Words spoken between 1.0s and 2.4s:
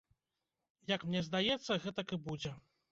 мне здаецца, гэтак і